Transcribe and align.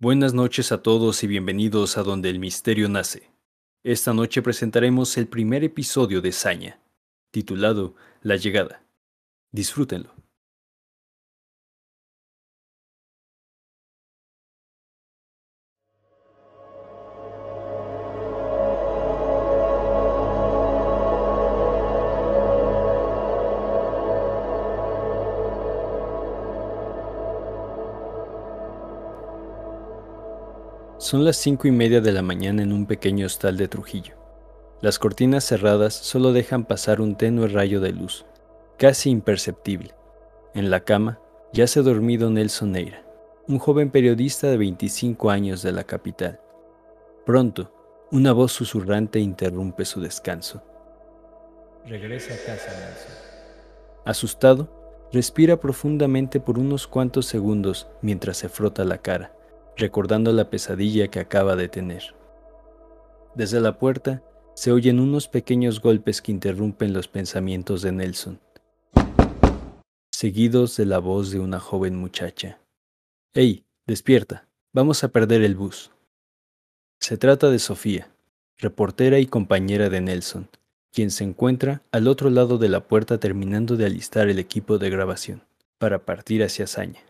Buenas 0.00 0.32
noches 0.32 0.70
a 0.70 0.80
todos 0.80 1.24
y 1.24 1.26
bienvenidos 1.26 1.98
a 1.98 2.04
Donde 2.04 2.30
el 2.30 2.38
Misterio 2.38 2.88
Nace. 2.88 3.32
Esta 3.82 4.14
noche 4.14 4.42
presentaremos 4.42 5.16
el 5.18 5.26
primer 5.26 5.64
episodio 5.64 6.20
de 6.20 6.30
Saña, 6.30 6.78
titulado 7.32 7.96
La 8.22 8.36
Llegada. 8.36 8.84
Disfrútenlo. 9.50 10.14
Son 31.08 31.24
las 31.24 31.38
cinco 31.38 31.66
y 31.66 31.70
media 31.70 32.02
de 32.02 32.12
la 32.12 32.20
mañana 32.20 32.62
en 32.62 32.70
un 32.70 32.84
pequeño 32.84 33.24
hostal 33.24 33.56
de 33.56 33.66
Trujillo. 33.66 34.14
Las 34.82 34.98
cortinas 34.98 35.42
cerradas 35.42 35.94
solo 35.94 36.34
dejan 36.34 36.66
pasar 36.66 37.00
un 37.00 37.16
tenue 37.16 37.48
rayo 37.48 37.80
de 37.80 37.92
luz, 37.92 38.26
casi 38.76 39.08
imperceptible. 39.08 39.94
En 40.52 40.68
la 40.68 40.80
cama 40.80 41.18
yace 41.54 41.80
dormido 41.80 42.28
Nelson 42.28 42.72
Neira, 42.72 43.06
un 43.46 43.58
joven 43.58 43.90
periodista 43.90 44.48
de 44.48 44.58
25 44.58 45.30
años 45.30 45.62
de 45.62 45.72
la 45.72 45.84
capital. 45.84 46.42
Pronto, 47.24 47.72
una 48.10 48.34
voz 48.34 48.52
susurrante 48.52 49.18
interrumpe 49.18 49.86
su 49.86 50.02
descanso. 50.02 50.62
Regresa 51.86 52.34
a 52.34 52.36
casa, 52.36 52.70
Nelson. 52.70 53.14
Asustado, 54.04 55.08
respira 55.10 55.58
profundamente 55.58 56.38
por 56.38 56.58
unos 56.58 56.86
cuantos 56.86 57.24
segundos 57.24 57.88
mientras 58.02 58.36
se 58.36 58.50
frota 58.50 58.84
la 58.84 58.98
cara 58.98 59.37
recordando 59.78 60.32
la 60.32 60.50
pesadilla 60.50 61.08
que 61.08 61.20
acaba 61.20 61.56
de 61.56 61.68
tener. 61.68 62.14
Desde 63.34 63.60
la 63.60 63.78
puerta 63.78 64.22
se 64.54 64.72
oyen 64.72 64.98
unos 64.98 65.28
pequeños 65.28 65.80
golpes 65.80 66.20
que 66.20 66.32
interrumpen 66.32 66.92
los 66.92 67.06
pensamientos 67.06 67.82
de 67.82 67.92
Nelson, 67.92 68.40
seguidos 70.10 70.76
de 70.76 70.84
la 70.84 70.98
voz 70.98 71.30
de 71.30 71.38
una 71.38 71.60
joven 71.60 71.94
muchacha. 71.94 72.58
¡Ey, 73.34 73.64
despierta! 73.86 74.48
Vamos 74.72 75.04
a 75.04 75.08
perder 75.08 75.42
el 75.42 75.54
bus. 75.54 75.92
Se 77.00 77.16
trata 77.16 77.48
de 77.50 77.60
Sofía, 77.60 78.10
reportera 78.56 79.20
y 79.20 79.26
compañera 79.26 79.88
de 79.88 80.00
Nelson, 80.00 80.48
quien 80.92 81.12
se 81.12 81.22
encuentra 81.22 81.82
al 81.92 82.08
otro 82.08 82.30
lado 82.30 82.58
de 82.58 82.68
la 82.68 82.80
puerta 82.88 83.18
terminando 83.18 83.76
de 83.76 83.86
alistar 83.86 84.28
el 84.28 84.40
equipo 84.40 84.78
de 84.78 84.90
grabación 84.90 85.44
para 85.78 86.04
partir 86.04 86.42
hacia 86.42 86.66
Saña. 86.66 87.07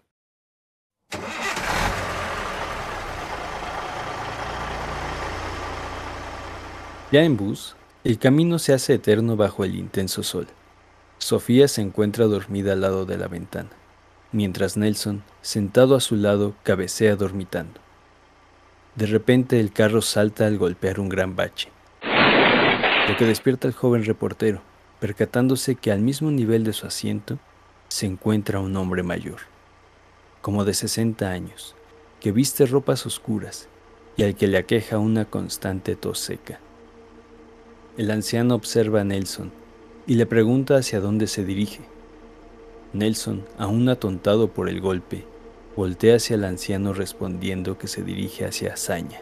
Ya 7.11 7.23
en 7.23 7.39
bus, 7.39 7.75
el 8.05 8.19
camino 8.19 8.59
se 8.59 8.75
hace 8.75 8.92
eterno 8.92 9.34
bajo 9.34 9.64
el 9.64 9.77
intenso 9.77 10.23
sol. 10.23 10.47
Sofía 11.17 11.67
se 11.67 11.81
encuentra 11.81 12.27
dormida 12.27 12.75
al 12.75 12.83
lado 12.83 13.06
de 13.06 13.17
la 13.17 13.28
ventana, 13.28 13.70
mientras 14.31 14.77
Nelson, 14.77 15.23
sentado 15.41 15.97
a 15.97 16.00
su 16.00 16.17
lado, 16.17 16.55
cabecea 16.65 17.16
dormitando. 17.16 17.81
De 18.94 19.06
repente 19.06 19.59
el 19.59 19.72
carro 19.72 20.03
salta 20.03 20.47
al 20.47 20.59
golpear 20.59 21.00
un 21.00 21.09
gran 21.09 21.34
bache, 21.34 21.71
lo 22.03 23.16
que 23.16 23.25
despierta 23.25 23.69
al 23.69 23.75
joven 23.75 24.05
reportero, 24.05 24.61
percatándose 25.00 25.77
que 25.77 25.91
al 25.91 26.00
mismo 26.00 26.31
nivel 26.31 26.62
de 26.62 26.75
su 26.75 26.87
asiento 26.87 27.38
se 27.88 28.05
encuentra 28.05 28.61
un 28.61 28.77
hombre 28.77 29.03
mayor, 29.03 29.41
como 30.43 30.66
de 30.66 30.75
60 30.75 31.31
años, 31.31 31.75
que 32.21 32.32
viste 32.32 32.66
ropas 32.66 33.06
oscuras 33.06 33.66
y 34.19 34.25
al 34.25 34.34
que 34.34 34.47
le 34.47 34.59
aqueja 34.59 34.99
una 34.99 35.25
constante 35.25 35.97
tos 35.97 36.19
seca. 36.19 36.61
El 37.98 38.12
anciano 38.12 38.54
observa 38.54 39.00
a 39.00 39.04
Nelson 39.04 39.50
y 40.06 40.14
le 40.14 40.25
pregunta 40.25 40.76
hacia 40.76 41.00
dónde 41.00 41.26
se 41.26 41.44
dirige. 41.44 41.81
Nelson, 42.92 43.44
aún 43.59 43.88
atontado 43.88 44.53
por 44.53 44.69
el 44.69 44.81
golpe, 44.81 45.25
voltea 45.75 46.14
hacia 46.14 46.37
el 46.37 46.44
anciano 46.44 46.92
respondiendo 46.92 47.76
que 47.76 47.88
se 47.88 48.04
dirige 48.04 48.44
hacia 48.44 48.75
Hazaña. 48.75 49.20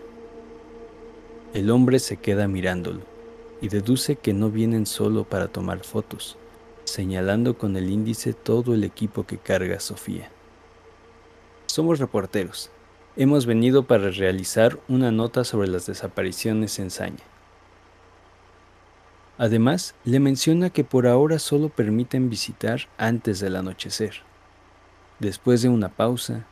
El 1.55 1.71
hombre 1.71 1.99
se 1.99 2.19
queda 2.19 2.49
mirándolo 2.49 3.01
y 3.63 3.69
deduce 3.69 4.17
que 4.17 4.35
no 4.35 4.51
vienen 4.51 4.85
solo 4.85 5.25
para 5.25 5.49
tomar 5.49 5.83
fotos, 5.83 6.37
señalando 6.85 7.57
con 7.57 7.79
el 7.79 7.89
índice 7.89 8.35
todo 8.35 8.75
el 8.75 8.85
equipo 8.85 9.25
que 9.25 9.39
carga 9.39 9.81
Sofía. 9.81 10.29
Somos 11.65 11.99
reporteros. 11.99 12.69
Hemos 13.17 13.47
venido 13.47 13.85
para 13.85 14.11
realizar 14.11 14.79
una 14.87 15.11
nota 15.13 15.45
sobre 15.45 15.69
las 15.69 15.87
desapariciones 15.87 16.79
en 16.79 16.91
Saña. 16.91 17.25
Además, 19.39 19.95
le 20.05 20.19
menciona 20.19 20.71
que 20.71 20.83
por 20.83 21.07
ahora 21.07 21.39
solo 21.39 21.69
permiten 21.69 22.31
visitar 22.31 22.89
antes 22.97 23.39
del 23.41 23.57
anochecer. 23.57 24.23
Después 25.19 25.61
de 25.63 25.69
una 25.69 25.91
pausa, 25.91 26.47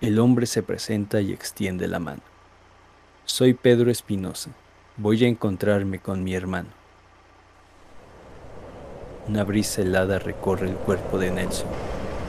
el 0.00 0.18
hombre 0.18 0.46
se 0.46 0.62
presenta 0.62 1.20
y 1.20 1.32
extiende 1.32 1.86
la 1.86 2.00
mano. 2.00 2.22
Soy 3.24 3.54
Pedro 3.54 3.90
Espinosa. 3.90 4.50
Voy 4.96 5.24
a 5.24 5.28
encontrarme 5.28 6.00
con 6.00 6.24
mi 6.24 6.34
hermano. 6.34 6.68
Una 9.28 9.44
brisa 9.44 9.82
helada 9.82 10.18
recorre 10.18 10.68
el 10.68 10.76
cuerpo 10.76 11.18
de 11.18 11.30
Nelson 11.30 11.68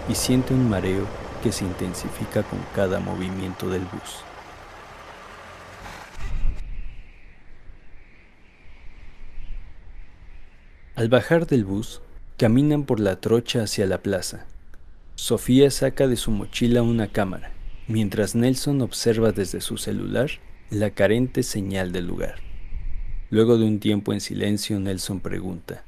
y 0.07 0.15
siente 0.15 0.53
un 0.53 0.69
mareo 0.69 1.05
que 1.43 1.51
se 1.51 1.65
intensifica 1.65 2.43
con 2.43 2.59
cada 2.73 2.99
movimiento 2.99 3.69
del 3.69 3.81
bus. 3.81 4.23
Al 10.95 11.09
bajar 11.09 11.45
del 11.45 11.65
bus, 11.65 12.01
caminan 12.37 12.85
por 12.85 13.01
la 13.01 13.19
trocha 13.19 13.63
hacia 13.63 13.85
la 13.85 14.01
plaza. 14.01 14.45
Sofía 15.15 15.69
saca 15.69 16.07
de 16.07 16.15
su 16.15 16.31
mochila 16.31 16.83
una 16.83 17.07
cámara, 17.07 17.51
mientras 17.89 18.33
Nelson 18.33 18.81
observa 18.81 19.33
desde 19.33 19.59
su 19.59 19.77
celular 19.77 20.31
la 20.69 20.91
carente 20.91 21.43
señal 21.43 21.91
del 21.91 22.07
lugar. 22.07 22.35
Luego 23.29 23.57
de 23.57 23.65
un 23.65 23.81
tiempo 23.81 24.13
en 24.13 24.21
silencio, 24.21 24.79
Nelson 24.79 25.19
pregunta, 25.19 25.83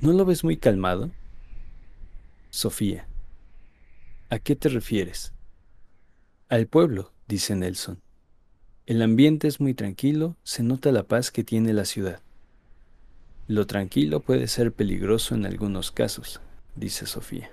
¿No 0.00 0.12
lo 0.12 0.24
ves 0.24 0.44
muy 0.44 0.56
calmado? 0.56 1.10
Sofía, 2.50 3.08
¿a 4.28 4.38
qué 4.38 4.54
te 4.54 4.68
refieres? 4.68 5.32
Al 6.48 6.68
pueblo, 6.68 7.12
dice 7.26 7.56
Nelson. 7.56 8.00
El 8.86 9.02
ambiente 9.02 9.48
es 9.48 9.60
muy 9.60 9.74
tranquilo, 9.74 10.36
se 10.44 10.62
nota 10.62 10.92
la 10.92 11.02
paz 11.02 11.32
que 11.32 11.42
tiene 11.42 11.72
la 11.72 11.84
ciudad. 11.84 12.22
Lo 13.50 13.66
tranquilo 13.66 14.20
puede 14.20 14.46
ser 14.46 14.70
peligroso 14.70 15.34
en 15.34 15.44
algunos 15.44 15.90
casos, 15.90 16.40
dice 16.76 17.04
Sofía. 17.04 17.50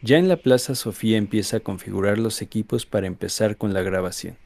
Ya 0.00 0.18
en 0.18 0.28
la 0.28 0.36
plaza 0.36 0.76
Sofía 0.76 1.18
empieza 1.18 1.56
a 1.56 1.60
configurar 1.60 2.18
los 2.18 2.40
equipos 2.40 2.86
para 2.86 3.08
empezar 3.08 3.56
con 3.56 3.74
la 3.74 3.82
grabación. 3.82 4.36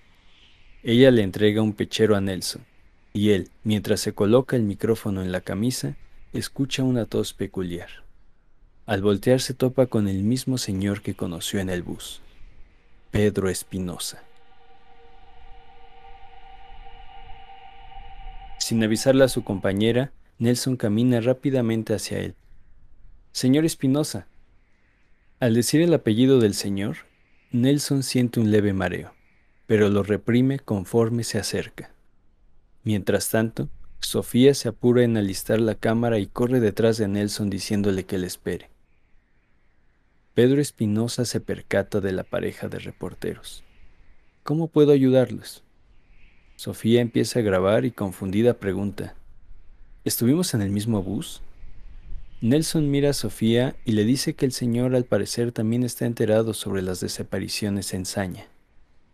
Ella 0.82 1.10
le 1.10 1.22
entrega 1.22 1.60
un 1.60 1.74
pechero 1.74 2.16
a 2.16 2.22
Nelson, 2.22 2.64
y 3.12 3.32
él, 3.32 3.50
mientras 3.62 4.00
se 4.00 4.14
coloca 4.14 4.56
el 4.56 4.62
micrófono 4.62 5.20
en 5.20 5.30
la 5.30 5.42
camisa, 5.42 5.94
escucha 6.32 6.84
una 6.84 7.04
tos 7.04 7.34
peculiar. 7.34 7.90
Al 8.86 9.02
voltear 9.02 9.42
se 9.42 9.52
topa 9.52 9.88
con 9.88 10.08
el 10.08 10.22
mismo 10.22 10.56
señor 10.56 11.02
que 11.02 11.14
conoció 11.14 11.60
en 11.60 11.68
el 11.68 11.82
bus, 11.82 12.22
Pedro 13.10 13.50
Espinosa. 13.50 14.25
Sin 18.66 18.82
avisarle 18.82 19.22
a 19.22 19.28
su 19.28 19.44
compañera, 19.44 20.10
Nelson 20.40 20.76
camina 20.76 21.20
rápidamente 21.20 21.94
hacia 21.94 22.18
él. 22.18 22.34
Señor 23.30 23.64
Espinosa. 23.64 24.26
Al 25.38 25.54
decir 25.54 25.82
el 25.82 25.94
apellido 25.94 26.40
del 26.40 26.52
señor, 26.52 26.96
Nelson 27.52 28.02
siente 28.02 28.40
un 28.40 28.50
leve 28.50 28.72
mareo, 28.72 29.12
pero 29.68 29.88
lo 29.88 30.02
reprime 30.02 30.58
conforme 30.58 31.22
se 31.22 31.38
acerca. 31.38 31.92
Mientras 32.82 33.28
tanto, 33.28 33.68
Sofía 34.00 34.52
se 34.52 34.68
apura 34.68 35.04
en 35.04 35.16
alistar 35.16 35.60
la 35.60 35.76
cámara 35.76 36.18
y 36.18 36.26
corre 36.26 36.58
detrás 36.58 36.98
de 36.98 37.06
Nelson 37.06 37.48
diciéndole 37.48 38.02
que 38.02 38.18
le 38.18 38.26
espere. 38.26 38.68
Pedro 40.34 40.60
Espinosa 40.60 41.24
se 41.24 41.38
percata 41.38 42.00
de 42.00 42.10
la 42.10 42.24
pareja 42.24 42.66
de 42.66 42.80
reporteros. 42.80 43.62
¿Cómo 44.42 44.66
puedo 44.66 44.90
ayudarlos? 44.90 45.62
Sofía 46.56 47.02
empieza 47.02 47.40
a 47.40 47.42
grabar 47.42 47.84
y 47.84 47.90
confundida 47.90 48.54
pregunta, 48.54 49.14
¿Estuvimos 50.06 50.54
en 50.54 50.62
el 50.62 50.70
mismo 50.70 51.02
bus? 51.02 51.42
Nelson 52.40 52.90
mira 52.90 53.10
a 53.10 53.12
Sofía 53.12 53.74
y 53.84 53.92
le 53.92 54.04
dice 54.04 54.34
que 54.34 54.46
el 54.46 54.52
señor 54.52 54.94
al 54.94 55.04
parecer 55.04 55.52
también 55.52 55.82
está 55.82 56.06
enterado 56.06 56.54
sobre 56.54 56.80
las 56.80 57.00
desapariciones 57.00 57.92
en 57.92 58.06
Saña. 58.06 58.46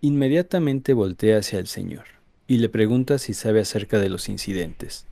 Inmediatamente 0.02 0.92
voltea 0.92 1.38
hacia 1.38 1.58
el 1.58 1.66
señor 1.66 2.04
y 2.46 2.58
le 2.58 2.68
pregunta 2.68 3.18
si 3.18 3.34
sabe 3.34 3.60
acerca 3.60 3.98
de 3.98 4.08
los 4.08 4.28
incidentes. 4.28 5.06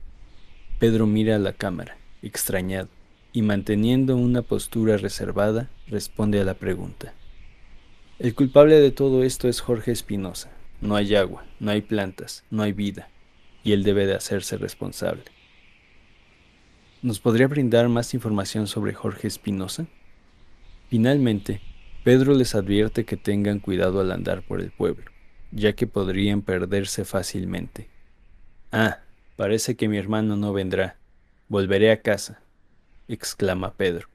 Pedro 0.79 1.07
mira 1.07 1.35
a 1.35 1.39
la 1.39 1.53
cámara, 1.53 1.97
extrañado, 2.21 2.89
y 3.33 3.41
manteniendo 3.41 4.15
una 4.15 4.41
postura 4.41 4.97
reservada, 4.97 5.69
responde 5.87 6.39
a 6.39 6.45
la 6.45 6.53
pregunta. 6.53 7.13
El 8.19 8.35
culpable 8.35 8.79
de 8.79 8.91
todo 8.91 9.23
esto 9.23 9.49
es 9.49 9.61
Jorge 9.61 9.91
Espinosa. 9.91 10.51
No 10.81 10.95
hay 10.95 11.15
agua, 11.15 11.45
no 11.59 11.69
hay 11.71 11.81
plantas, 11.81 12.43
no 12.49 12.63
hay 12.63 12.73
vida, 12.73 13.09
y 13.63 13.73
él 13.73 13.83
debe 13.83 14.07
de 14.07 14.15
hacerse 14.15 14.57
responsable. 14.57 15.23
¿Nos 17.03 17.19
podría 17.19 17.47
brindar 17.47 17.87
más 17.87 18.13
información 18.13 18.65
sobre 18.67 18.93
Jorge 18.93 19.27
Espinosa? 19.27 19.85
Finalmente, 20.89 21.61
Pedro 22.03 22.33
les 22.33 22.55
advierte 22.55 23.05
que 23.05 23.15
tengan 23.15 23.59
cuidado 23.59 23.99
al 23.99 24.11
andar 24.11 24.41
por 24.41 24.59
el 24.59 24.71
pueblo, 24.71 25.05
ya 25.51 25.73
que 25.73 25.85
podrían 25.85 26.41
perderse 26.41 27.05
fácilmente. 27.05 27.87
Ah, 28.71 29.01
parece 29.35 29.75
que 29.75 29.87
mi 29.87 29.97
hermano 29.97 30.35
no 30.35 30.51
vendrá. 30.51 30.97
Volveré 31.47 31.91
a 31.91 32.01
casa, 32.01 32.41
exclama 33.07 33.75
Pedro. 33.75 34.07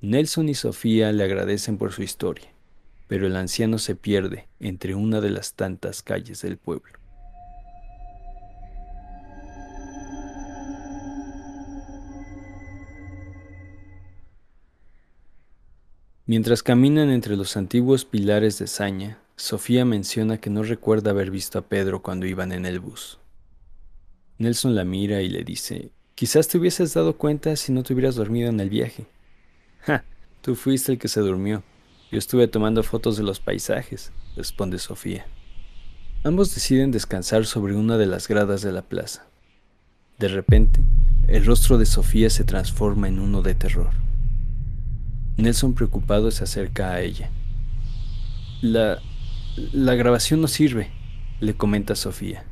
Nelson 0.00 0.48
y 0.48 0.54
Sofía 0.54 1.12
le 1.12 1.22
agradecen 1.22 1.78
por 1.78 1.92
su 1.92 2.02
historia, 2.02 2.48
pero 3.08 3.26
el 3.26 3.36
anciano 3.36 3.78
se 3.78 3.96
pierde 3.96 4.46
entre 4.60 4.94
una 4.94 5.20
de 5.20 5.30
las 5.30 5.54
tantas 5.54 6.02
calles 6.02 6.42
del 6.42 6.58
pueblo. 6.58 6.92
Mientras 16.26 16.62
caminan 16.62 17.08
entre 17.08 17.36
los 17.36 17.56
antiguos 17.56 18.04
pilares 18.04 18.58
de 18.58 18.66
Saña, 18.66 19.18
Sofía 19.36 19.86
menciona 19.86 20.38
que 20.38 20.50
no 20.50 20.62
recuerda 20.62 21.12
haber 21.12 21.30
visto 21.30 21.58
a 21.58 21.62
Pedro 21.62 22.02
cuando 22.02 22.26
iban 22.26 22.52
en 22.52 22.66
el 22.66 22.80
bus. 22.80 23.18
Nelson 24.36 24.74
la 24.74 24.84
mira 24.84 25.22
y 25.22 25.30
le 25.30 25.42
dice, 25.42 25.90
quizás 26.14 26.46
te 26.46 26.58
hubieses 26.58 26.92
dado 26.92 27.16
cuenta 27.16 27.56
si 27.56 27.72
no 27.72 27.82
te 27.82 27.94
hubieras 27.94 28.14
dormido 28.14 28.50
en 28.50 28.60
el 28.60 28.68
viaje. 28.68 29.06
Ja, 29.80 30.04
tú 30.42 30.54
fuiste 30.54 30.92
el 30.92 30.98
que 30.98 31.08
se 31.08 31.20
durmió. 31.20 31.62
Yo 32.10 32.18
estuve 32.18 32.48
tomando 32.48 32.82
fotos 32.82 33.18
de 33.18 33.22
los 33.22 33.38
paisajes, 33.38 34.12
responde 34.34 34.78
Sofía. 34.78 35.26
Ambos 36.24 36.54
deciden 36.54 36.90
descansar 36.90 37.44
sobre 37.44 37.74
una 37.76 37.98
de 37.98 38.06
las 38.06 38.28
gradas 38.28 38.62
de 38.62 38.72
la 38.72 38.80
plaza. 38.80 39.26
De 40.18 40.28
repente, 40.28 40.80
el 41.26 41.44
rostro 41.44 41.76
de 41.76 41.84
Sofía 41.84 42.30
se 42.30 42.44
transforma 42.44 43.08
en 43.08 43.18
uno 43.18 43.42
de 43.42 43.54
terror. 43.54 43.90
Nelson 45.36 45.74
preocupado 45.74 46.30
se 46.30 46.44
acerca 46.44 46.92
a 46.92 47.02
ella. 47.02 47.30
La... 48.62 49.00
la 49.72 49.94
grabación 49.94 50.40
no 50.40 50.48
sirve, 50.48 50.90
le 51.40 51.54
comenta 51.54 51.94
Sofía. 51.94 52.42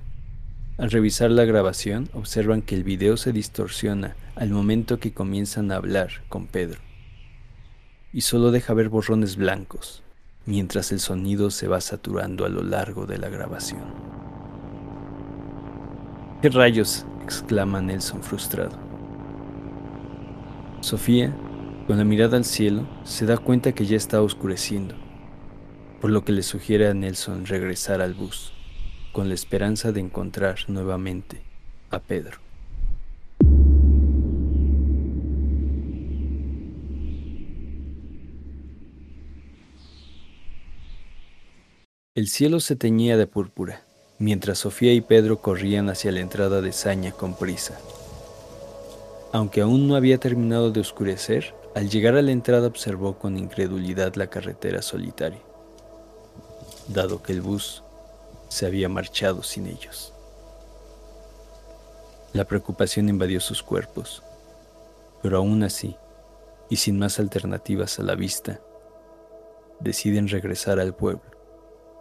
Al 0.76 0.90
revisar 0.90 1.30
la 1.30 1.46
grabación, 1.46 2.10
observan 2.12 2.60
que 2.60 2.74
el 2.74 2.84
video 2.84 3.16
se 3.16 3.32
distorsiona 3.32 4.16
al 4.34 4.50
momento 4.50 5.00
que 5.00 5.14
comienzan 5.14 5.72
a 5.72 5.76
hablar 5.76 6.10
con 6.28 6.46
Pedro. 6.46 6.78
Y 8.16 8.22
solo 8.22 8.50
deja 8.50 8.72
ver 8.72 8.88
borrones 8.88 9.36
blancos, 9.36 10.02
mientras 10.46 10.90
el 10.90 11.00
sonido 11.00 11.50
se 11.50 11.68
va 11.68 11.82
saturando 11.82 12.46
a 12.46 12.48
lo 12.48 12.62
largo 12.62 13.04
de 13.04 13.18
la 13.18 13.28
grabación. 13.28 13.82
¿Qué 16.40 16.48
rayos? 16.48 17.04
exclama 17.22 17.82
Nelson 17.82 18.22
frustrado. 18.22 18.78
Sofía 20.80 21.36
con 21.86 21.98
la 21.98 22.04
mirada 22.04 22.38
al 22.38 22.46
cielo, 22.46 22.88
se 23.04 23.26
da 23.26 23.36
cuenta 23.36 23.72
que 23.72 23.84
ya 23.84 23.98
está 23.98 24.22
oscureciendo, 24.22 24.94
por 26.00 26.10
lo 26.10 26.24
que 26.24 26.32
le 26.32 26.42
sugiere 26.42 26.88
a 26.88 26.94
Nelson 26.94 27.44
regresar 27.44 28.00
al 28.00 28.14
bus, 28.14 28.54
con 29.12 29.28
la 29.28 29.34
esperanza 29.34 29.92
de 29.92 30.00
encontrar 30.00 30.56
nuevamente 30.68 31.42
a 31.90 31.98
Pedro. 31.98 32.45
El 42.16 42.28
cielo 42.28 42.60
se 42.60 42.76
teñía 42.76 43.18
de 43.18 43.26
púrpura, 43.26 43.82
mientras 44.18 44.60
Sofía 44.60 44.94
y 44.94 45.02
Pedro 45.02 45.42
corrían 45.42 45.90
hacia 45.90 46.10
la 46.12 46.20
entrada 46.20 46.62
de 46.62 46.72
Saña 46.72 47.12
con 47.12 47.34
prisa. 47.34 47.78
Aunque 49.34 49.60
aún 49.60 49.86
no 49.86 49.96
había 49.96 50.16
terminado 50.16 50.70
de 50.70 50.80
oscurecer, 50.80 51.54
al 51.74 51.90
llegar 51.90 52.16
a 52.16 52.22
la 52.22 52.30
entrada 52.30 52.68
observó 52.68 53.18
con 53.18 53.36
incredulidad 53.36 54.14
la 54.14 54.28
carretera 54.28 54.80
solitaria, 54.80 55.42
dado 56.88 57.22
que 57.22 57.34
el 57.34 57.42
bus 57.42 57.82
se 58.48 58.64
había 58.64 58.88
marchado 58.88 59.42
sin 59.42 59.66
ellos. 59.66 60.14
La 62.32 62.46
preocupación 62.46 63.10
invadió 63.10 63.40
sus 63.40 63.62
cuerpos, 63.62 64.22
pero 65.22 65.36
aún 65.36 65.62
así, 65.64 65.94
y 66.70 66.76
sin 66.76 66.98
más 66.98 67.18
alternativas 67.18 67.98
a 67.98 68.04
la 68.04 68.14
vista, 68.14 68.58
deciden 69.80 70.28
regresar 70.28 70.80
al 70.80 70.94
pueblo 70.94 71.35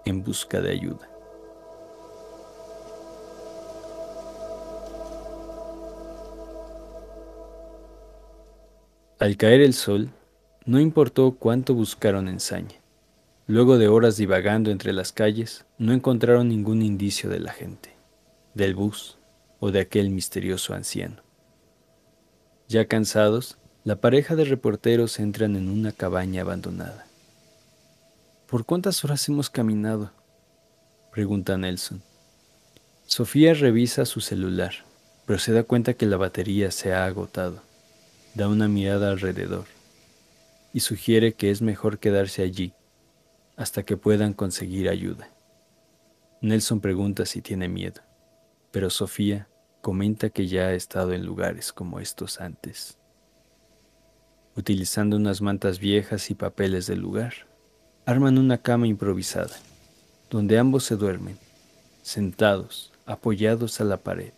en 0.06 0.24
busca 0.24 0.62
de 0.62 0.72
ayuda. 0.72 1.10
Al 9.20 9.38
caer 9.38 9.62
el 9.62 9.74
sol, 9.74 10.10
no 10.66 10.80
importó 10.80 11.32
cuánto 11.32 11.74
buscaron 11.74 12.28
en 12.28 12.40
Saña. 12.40 12.76
Luego 13.48 13.78
de 13.78 13.88
horas 13.88 14.18
divagando 14.18 14.72
entre 14.72 14.92
las 14.94 15.12
calles, 15.12 15.66
no 15.78 15.94
encontraron 15.94 16.48
ningún 16.50 16.82
indicio 16.82 17.30
de 17.30 17.40
la 17.40 17.54
gente, 17.54 17.96
del 18.54 18.76
bus 18.76 19.18
o 19.60 19.72
de 19.72 19.80
aquel 19.80 20.10
misterioso 20.10 20.74
anciano. 20.74 21.24
Ya 22.68 22.86
cansados, 22.86 23.58
la 23.84 24.02
pareja 24.02 24.36
de 24.36 24.46
reporteros 24.46 25.20
entran 25.20 25.56
en 25.56 25.70
una 25.70 25.92
cabaña 25.92 26.42
abandonada. 26.42 27.06
¿Por 28.48 28.66
cuántas 28.66 29.04
horas 29.04 29.28
hemos 29.28 29.50
caminado? 29.50 30.12
pregunta 31.12 31.58
Nelson. 31.58 32.04
Sofía 33.06 33.54
revisa 33.54 34.06
su 34.06 34.22
celular, 34.22 34.74
pero 35.26 35.40
se 35.40 35.52
da 35.52 35.64
cuenta 35.64 35.94
que 35.94 36.06
la 36.06 36.18
batería 36.18 36.72
se 36.72 36.94
ha 36.94 37.06
agotado 37.06 37.62
da 38.36 38.50
una 38.50 38.68
mirada 38.68 39.12
alrededor 39.12 39.66
y 40.74 40.82
sugiere 40.82 41.34
que 41.34 41.52
es 41.52 41.62
mejor 41.62 42.00
quedarse 42.00 42.44
allí 42.44 42.74
hasta 43.56 43.84
que 43.84 43.96
puedan 43.96 44.34
conseguir 44.34 44.90
ayuda. 44.90 45.30
Nelson 46.42 46.82
pregunta 46.82 47.26
si 47.26 47.42
tiene 47.42 47.70
miedo, 47.70 48.02
pero 48.72 48.90
Sofía 48.90 49.48
comenta 49.82 50.30
que 50.30 50.48
ya 50.48 50.68
ha 50.68 50.74
estado 50.74 51.14
en 51.14 51.26
lugares 51.26 51.72
como 51.72 52.02
estos 52.02 52.42
antes. 52.42 53.00
Utilizando 54.58 55.16
unas 55.16 55.42
mantas 55.42 55.80
viejas 55.80 56.30
y 56.30 56.36
papeles 56.36 56.88
del 56.88 57.00
lugar, 57.00 57.55
arman 58.06 58.38
una 58.38 58.60
cama 58.60 58.86
improvisada, 58.88 59.56
donde 60.30 60.60
ambos 60.60 60.84
se 60.84 60.96
duermen, 60.96 61.40
sentados, 62.04 62.94
apoyados 63.08 63.82
a 63.82 63.84
la 63.84 63.98
pared, 63.98 64.32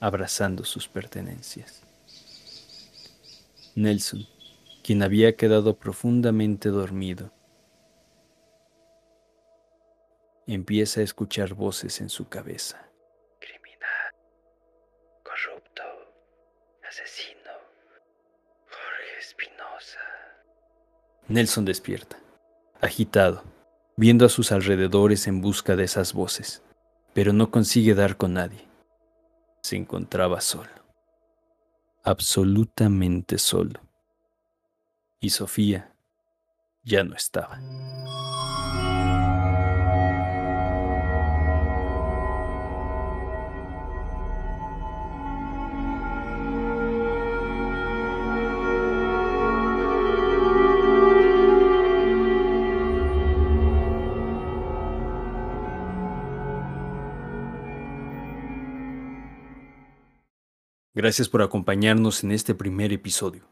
abrazando 0.00 0.64
sus 0.64 0.88
pertenencias. 0.88 1.82
Nelson, 3.74 4.26
quien 4.82 5.02
había 5.02 5.36
quedado 5.36 5.76
profundamente 5.76 6.70
dormido, 6.70 7.30
empieza 10.46 11.00
a 11.00 11.04
escuchar 11.04 11.52
voces 11.52 12.00
en 12.00 12.08
su 12.08 12.28
cabeza. 12.28 12.88
Criminal, 13.38 14.14
corrupto, 15.22 15.82
asesino, 16.88 17.52
Jorge 18.64 19.18
Espinosa. 19.18 19.98
Nelson 21.28 21.64
despierta, 21.64 22.16
agitado, 22.84 23.42
viendo 23.96 24.24
a 24.24 24.28
sus 24.28 24.52
alrededores 24.52 25.26
en 25.26 25.40
busca 25.40 25.76
de 25.76 25.84
esas 25.84 26.12
voces, 26.12 26.62
pero 27.12 27.32
no 27.32 27.50
consigue 27.50 27.94
dar 27.94 28.16
con 28.16 28.34
nadie. 28.34 28.68
Se 29.62 29.76
encontraba 29.76 30.40
solo 30.40 30.84
absolutamente 32.04 33.38
solo. 33.38 33.80
Y 35.18 35.30
Sofía 35.30 35.92
ya 36.84 37.02
no 37.02 37.16
estaba. 37.16 37.58
Gracias 60.96 61.28
por 61.28 61.42
acompañarnos 61.42 62.22
en 62.22 62.30
este 62.30 62.54
primer 62.54 62.92
episodio. 62.92 63.42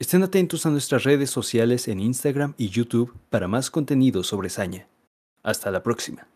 Estén 0.00 0.24
atentos 0.24 0.66
a 0.66 0.70
nuestras 0.70 1.04
redes 1.04 1.30
sociales 1.30 1.86
en 1.86 2.00
Instagram 2.00 2.54
y 2.58 2.68
YouTube 2.68 3.14
para 3.28 3.46
más 3.46 3.70
contenido 3.70 4.24
sobre 4.24 4.48
Saña. 4.48 4.88
Hasta 5.44 5.70
la 5.70 5.84
próxima. 5.84 6.26